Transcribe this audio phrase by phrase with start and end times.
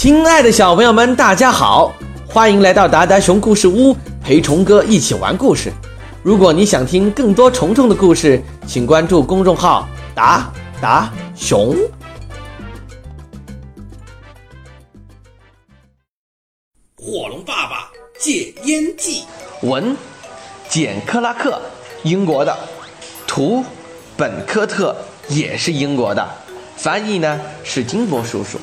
[0.00, 1.92] 亲爱的小朋友们，大家好，
[2.26, 5.70] 欢迎来到达达熊故事屋，陪虫哥一起玩故事。
[6.22, 10.50] 如果你想听更多虫虫的故事，请关注公众号达
[10.80, 11.76] 达熊。
[16.96, 19.24] 火龙爸爸戒烟记，
[19.60, 19.94] 文，
[20.66, 21.60] 简·克拉克，
[22.04, 22.58] 英国的，
[23.26, 23.62] 图，
[24.16, 24.96] 本·科特，
[25.28, 26.26] 也是英国的，
[26.74, 28.58] 翻译呢是金波叔叔。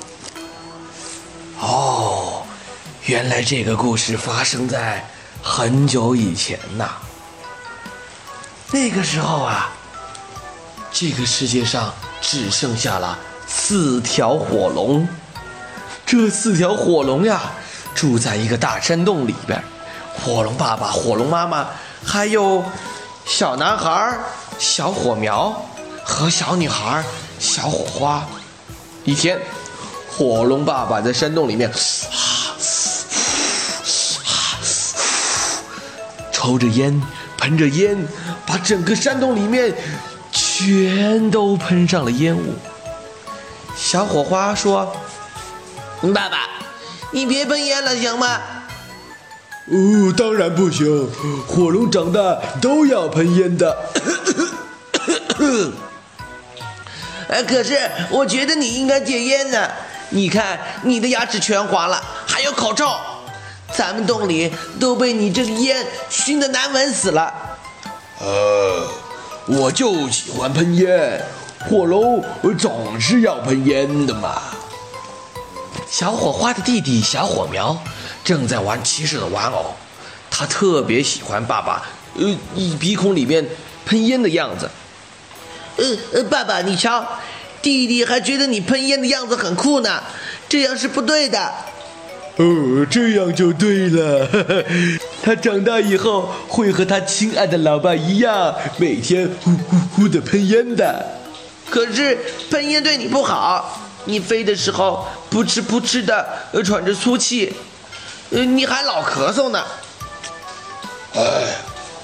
[3.08, 5.02] 原来这个故事发生在
[5.42, 6.90] 很久以前呐。
[8.70, 9.70] 那个时候啊，
[10.92, 15.08] 这个世界上只剩下了四条火龙。
[16.06, 17.44] 这四条火龙呀，
[17.96, 19.64] 住在一个大山洞里边。
[20.22, 21.66] 火龙爸爸、火龙妈妈，
[22.04, 22.62] 还有
[23.26, 24.18] 小男孩
[24.60, 25.66] 小火苗
[26.04, 27.02] 和小女孩
[27.40, 28.28] 小火花。
[29.06, 29.40] 一天。
[30.10, 31.72] 火龙爸爸在山洞里面，
[36.48, 37.02] 抽着烟，
[37.38, 38.08] 喷着烟，
[38.46, 39.76] 把整个山洞里面
[40.32, 42.56] 全都喷上了烟雾。
[43.76, 44.96] 小火花说
[46.16, 46.48] ：“爸爸，
[47.12, 48.40] 你别喷烟了，行吗
[49.68, 51.10] ？”“哦，当然不行，
[51.46, 53.78] 火龙长大都要喷烟的。
[57.28, 57.78] ”“呃，可是
[58.10, 59.68] 我觉得你应该戒烟呢。”
[60.12, 62.90] 你看，你的牙齿全黄了，还有口臭，
[63.78, 67.32] 咱们洞里都被你这个烟熏得难闻死了。
[68.20, 68.88] 呃，
[69.46, 71.24] 我就喜欢喷烟，
[71.70, 72.26] 火龙
[72.58, 74.42] 总是要喷烟的嘛。
[75.88, 77.78] 小火花的弟弟小火苗
[78.24, 79.76] 正在玩骑士的玩偶，
[80.32, 82.36] 他特别喜欢爸爸呃
[82.80, 83.48] 鼻孔里面
[83.86, 84.68] 喷烟的样子。
[85.76, 87.06] 呃呃，爸爸，你瞧。
[87.60, 90.02] 弟弟还觉得你喷烟的样子很酷呢，
[90.48, 91.54] 这样是不对的。
[92.38, 94.28] 哦，这样就对了。
[95.24, 101.06] 他长大以后会和他亲爱的老爸一样，每天呼呼呼的喷烟的。
[101.70, 102.18] 可是
[102.50, 106.26] 喷烟对你不好，你飞的时候扑哧扑哧的
[106.64, 107.54] 喘着粗气，
[108.32, 109.64] 呃，你还老咳嗽呢。
[111.16, 111.22] 哎，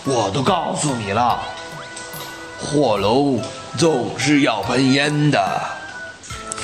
[0.04, 1.40] 我都告诉你了，
[2.60, 3.42] 火龙。
[3.76, 5.60] 总是要喷烟的。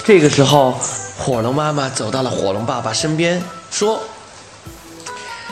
[0.06, 0.80] 这个时候，
[1.18, 3.42] 火龙妈妈走到了火龙爸爸身边，
[3.72, 4.02] 说：“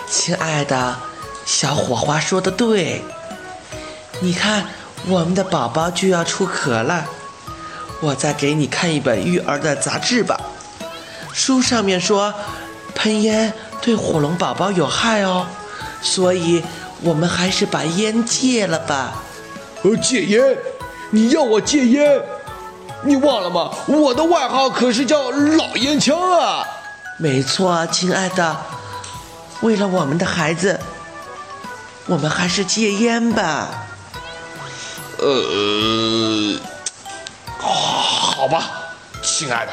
[0.09, 0.97] 亲爱的，
[1.45, 3.01] 小火花说的对，
[4.19, 4.65] 你看
[5.07, 7.05] 我们的宝宝就要出壳了。
[8.01, 10.39] 我再给你看一本育儿的杂志吧。
[11.33, 12.33] 书上面说，
[12.93, 15.47] 喷烟对火龙宝宝有害哦，
[16.01, 16.63] 所以
[17.01, 19.23] 我们还是把烟戒了吧。”
[19.83, 20.57] 呃，戒烟。
[21.09, 22.21] 你要我戒烟，
[23.03, 23.71] 你忘了吗？
[23.87, 26.65] 我的外号可是叫老烟枪啊！
[27.19, 28.55] 没错，亲爱的，
[29.61, 30.79] 为了我们的孩子，
[32.05, 33.87] 我们还是戒烟吧。
[35.17, 36.59] 呃，
[37.57, 38.69] 好吧，
[39.23, 39.71] 亲爱的，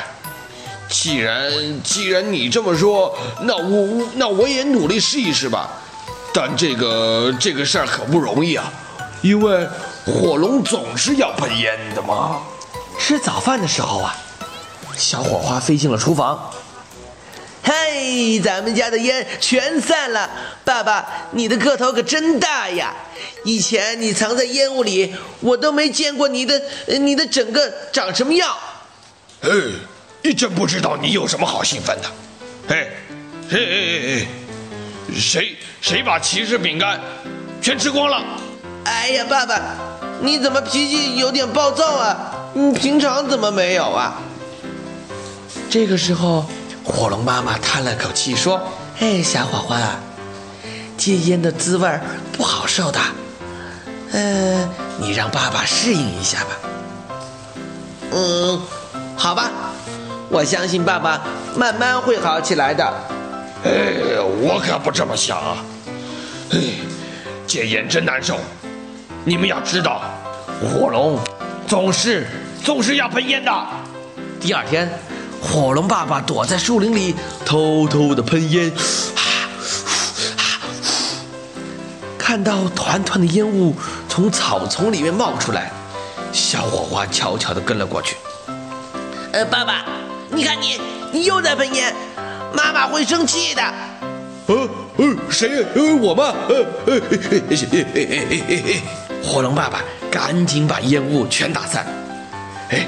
[0.89, 5.69] 既然既然你这么说，那我那我也努力试一试吧。
[6.33, 8.73] 但这个这个事儿可不容易啊，
[9.23, 9.69] 因为。
[10.07, 12.43] 火龙总是要喷烟的嘛。
[12.99, 14.15] 吃早饭的时候啊，
[14.99, 16.51] 小火花飞进了厨房。
[18.05, 20.29] 嘿，咱们家的烟全散了。
[20.63, 22.95] 爸爸，你的个头可真大呀！
[23.45, 28.55] 以前你藏在烟雾里，我都没见过你的，你的整个长什么样。
[29.41, 29.51] 哎，
[30.23, 32.11] 你真不知道你有什么好兴奋的。
[32.69, 32.91] 嘿，
[33.49, 34.27] 嘿嘿
[35.11, 37.01] 嘿，谁谁把骑士饼干
[37.63, 38.23] 全吃光了？
[38.85, 39.59] 哎呀，爸爸，
[40.21, 42.51] 你怎么脾气有点暴躁啊？
[42.53, 44.21] 你平常怎么没有啊？
[45.71, 46.47] 这个时候，
[46.85, 48.61] 火龙妈妈叹了口气说
[49.01, 49.79] ：“哎，小火花，
[50.97, 51.89] 戒烟的滋味
[52.33, 53.01] 不好受的，
[54.13, 54.69] 嗯，
[55.01, 56.51] 你让爸爸适应一下吧。”
[58.13, 58.61] 嗯，
[59.17, 59.51] 好吧，
[60.29, 61.21] 我相信爸爸
[61.57, 62.85] 慢慢会好起来的。
[63.65, 65.57] 哎，我可不这么想啊！
[66.51, 66.59] 哎，
[67.47, 68.39] 戒烟真难受。
[69.25, 70.03] 你们要知道，
[70.61, 71.19] 火龙
[71.67, 72.27] 总是
[72.63, 73.51] 总是要喷烟的。
[74.39, 74.87] 第二天，
[75.45, 77.15] 火龙爸爸躲在树林里
[77.45, 78.73] 偷偷的喷烟，
[82.19, 83.77] 看到团团的烟雾
[84.09, 85.71] 从草丛里面冒出来，
[86.33, 88.17] 小火花悄悄的跟了过去。
[89.33, 89.85] 呃，爸爸，
[90.31, 90.81] 你看你，
[91.13, 91.95] 你又在喷烟，
[92.53, 93.63] 妈妈会生气的。
[94.47, 95.65] 呃呃，谁？
[95.75, 96.35] 呃，我吗？
[96.49, 97.01] 呃呃，
[99.23, 101.87] 火龙爸爸赶紧把烟雾全打散。
[102.71, 102.87] 哎，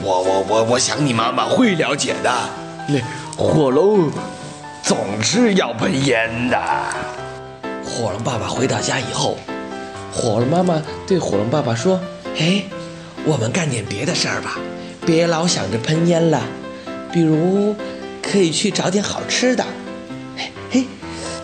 [0.00, 2.30] 我我我我想你妈妈会了解的。
[2.88, 3.00] 那
[3.36, 4.10] 火龙
[4.82, 6.58] 总是要喷烟的。
[7.84, 9.36] 火龙爸爸回到家以后，
[10.12, 12.00] 火龙妈妈对火龙爸爸说
[12.38, 12.62] ：“哎，
[13.24, 14.58] 我们干点别的事儿吧，
[15.04, 16.42] 别老想着喷烟了。
[17.10, 17.74] 比如，
[18.22, 19.64] 可以去找点好吃的。
[20.70, 20.84] 嘿，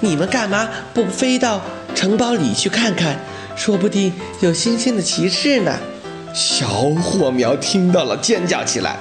[0.00, 1.60] 你们干嘛不飞到
[1.94, 3.18] 城堡里去看看？
[3.56, 5.76] 说不定有新鲜的骑士呢。”
[6.34, 6.66] 小
[7.00, 8.96] 火苗听到了，尖叫起来：“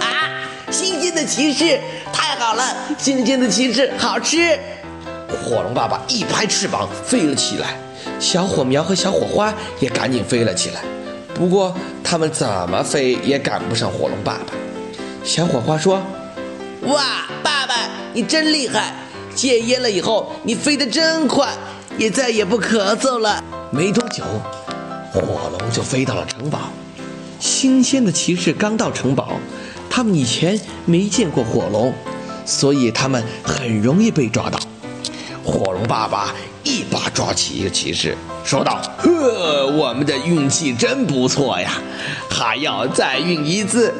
[0.00, 1.78] 啊，新鲜的骑士，
[2.12, 2.76] 太好了！
[2.98, 4.58] 新鲜的骑士好吃！”
[5.30, 7.78] 火龙爸爸一拍翅膀飞了起来，
[8.18, 10.80] 小火苗和小火花也赶紧飞了起来。
[11.32, 14.52] 不过他们怎么飞也赶不上火龙爸爸。
[15.22, 16.02] 小火花说
[16.82, 17.76] ：“哇，爸爸
[18.12, 18.92] 你真厉害！
[19.36, 21.48] 戒烟了以后你飞得真快，
[21.96, 24.24] 也再也不咳嗽了。”没多久，
[25.12, 26.70] 火龙就飞到了城堡。
[27.38, 29.32] 新鲜的骑士刚到城堡，
[29.90, 31.92] 他们以前没见过火龙，
[32.46, 34.58] 所以他们很容易被抓到。
[35.44, 36.32] 火龙爸爸
[36.62, 41.72] 一把抓起一个骑士，说道：“呵，我们的运气真不错呀，
[42.30, 43.92] 还要再运一次。”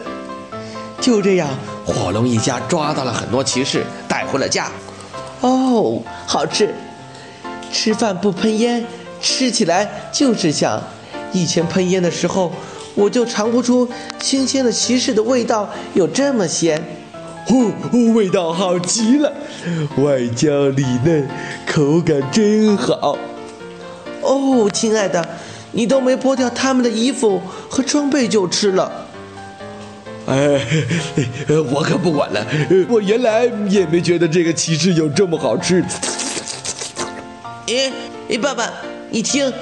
[1.01, 1.49] 就这样，
[1.85, 4.71] 火龙一家抓到了很多骑士，带回了家。
[5.41, 6.73] 哦，好吃！
[7.73, 8.87] 吃饭不喷烟，
[9.21, 10.81] 吃起来就是香。
[11.33, 12.53] 以前喷烟的时候，
[12.95, 13.89] 我就尝不出
[14.21, 16.83] 新鲜的骑士的味道有这么鲜。
[17.49, 19.33] 哦，味道好极了，
[19.97, 21.29] 外焦里嫩，
[21.67, 23.19] 口感真好。
[24.21, 25.29] 哦，亲爱的，
[25.73, 29.09] 你都没剥掉他们的衣服和装备就吃了。
[30.27, 30.65] 哎，
[31.73, 32.47] 我可不管了，
[32.89, 35.85] 我原来也没觉得这个骑士有这么好吃。
[37.67, 37.93] 哎
[38.31, 38.73] 哎，爸爸，
[39.11, 39.53] 你听，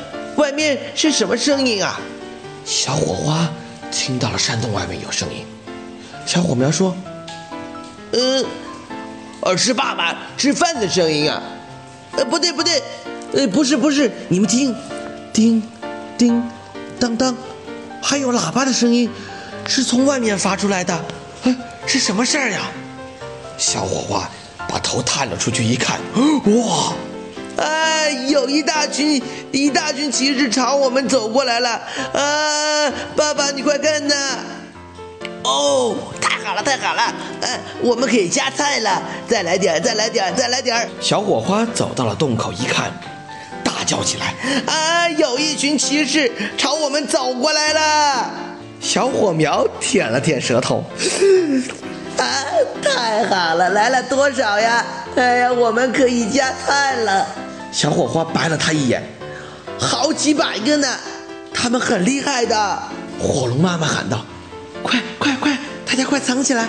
[0.41, 2.01] 外面是什么声音啊？
[2.65, 3.47] 小火花
[3.93, 5.45] 听到了山洞外面有声音。
[6.25, 6.97] 小火苗说。
[8.13, 8.45] 嗯，
[9.43, 11.43] 呃，是爸爸吃饭的声音啊。
[12.13, 12.83] 呃，不对不对，
[13.35, 14.75] 呃，不是不是，你们听，
[15.31, 15.63] 叮，
[16.17, 16.43] 叮，
[16.99, 17.37] 当当，
[18.03, 19.11] 还有喇叭的声音，
[19.69, 21.05] 是从外面发出来的。
[21.45, 21.55] 哎，
[21.87, 22.63] 是什么事儿呀？
[23.59, 24.31] 小火花
[24.67, 26.01] 把头探了出去一看，
[26.47, 26.95] 哇！
[27.61, 29.23] 哎，有一大群
[29.53, 31.71] 一大群骑士朝我们走过来了。
[32.15, 34.15] 啊，爸爸，你快看呐！
[35.45, 37.03] 哦，太好了，太好了！
[37.43, 40.89] 哎，我们可以加菜了，再来点，再来点，再来点！
[41.01, 42.91] 小火花走到了洞口一看，
[43.63, 44.35] 大叫起来
[44.67, 48.31] ：“啊，有一群骑士朝我们走过来了！”
[48.81, 50.83] 小火苗舔了舔舌头
[52.17, 52.25] ：“啊，
[52.83, 53.69] 太好了！
[53.71, 54.85] 来了多少呀？
[55.17, 57.27] 哎呀，我们可以加菜了！”
[57.73, 59.03] 小火花白了他一眼
[59.79, 60.89] ：“好几百个呢，
[61.55, 62.83] 他们很厉害的！”
[63.21, 64.25] 火龙妈妈喊道。
[64.83, 65.59] 快快快！
[65.87, 66.69] 大家快藏起来！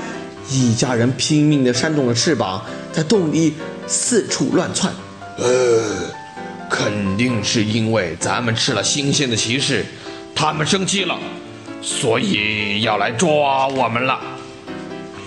[0.49, 2.61] 一家人拼命地扇动了翅膀，
[2.91, 3.53] 在洞里
[3.87, 4.93] 四处乱窜。
[5.37, 6.11] 呃，
[6.69, 9.85] 肯定是因为咱们吃了新鲜的骑士，
[10.35, 11.17] 他们生气了，
[11.81, 14.19] 所以要来抓我们了。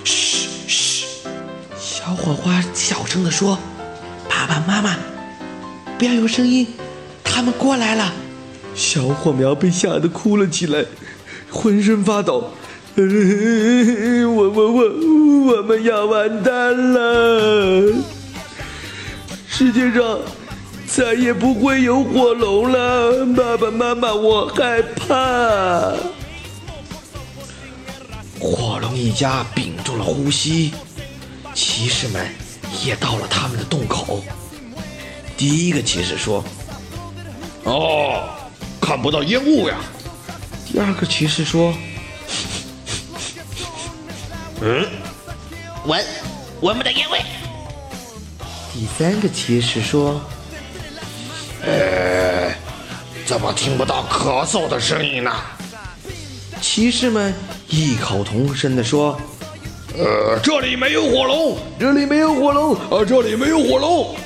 [0.04, 1.06] 嘘嘘，
[1.78, 3.58] 小火花小声地说
[4.28, 4.94] ：“爸爸妈妈，
[5.98, 6.66] 不要有声音，
[7.22, 8.12] 他们过来了。”
[8.74, 10.84] 小火苗被吓得哭了起来，
[11.50, 12.50] 浑身发抖。
[12.96, 17.92] 我我我我们要完蛋了！
[19.48, 20.18] 世界上
[20.86, 25.92] 再也不会有火龙了，爸爸妈妈，我害怕。
[28.40, 30.72] 火龙一家屏住了呼吸，
[31.54, 32.26] 骑士们
[32.84, 34.22] 也到了他们的洞口。
[35.36, 36.44] 第一个骑士说
[37.64, 38.28] ：“哦，
[38.80, 39.76] 看不到烟雾呀。”
[40.70, 41.74] 第二个骑士说。
[44.60, 44.86] 嗯，
[45.86, 46.02] 闻
[46.60, 47.20] 闻不到烟味。
[48.72, 50.20] 第三个骑士说
[51.62, 52.54] ：“呃，
[53.26, 55.30] 怎么听不到咳嗽的声音呢？”
[56.62, 57.34] 骑士们
[57.68, 59.20] 异口同声地说
[59.98, 64.16] ：“呃，这里没有火龙，这里没有火龙，啊，这里没有火龙。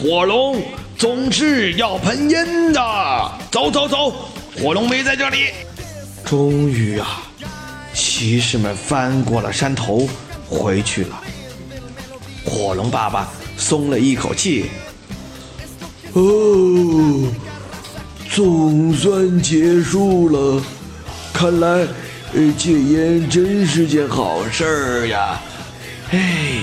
[0.00, 0.62] 火龙
[0.96, 2.80] 总是要喷烟的。
[3.50, 4.10] 走走走，
[4.56, 5.48] 火龙没在这里。
[6.24, 7.22] 终于啊！”
[7.92, 10.08] 骑士们翻过了山头，
[10.48, 11.20] 回去了。
[12.46, 13.28] 火龙爸爸
[13.58, 14.70] 松了一口气。
[16.14, 17.28] 哦，
[18.30, 20.62] 总算结束了。
[21.30, 21.86] 看来，
[22.56, 25.38] 戒烟真是件好事儿呀。
[26.12, 26.62] 哎，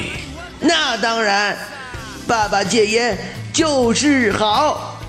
[0.60, 1.56] 那当然，
[2.28, 3.18] 爸爸戒烟
[3.54, 5.00] 就是好。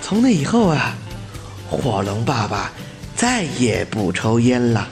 [0.00, 0.94] 从那以后啊，
[1.68, 2.70] 火龙爸爸
[3.16, 4.88] 再也不抽烟了。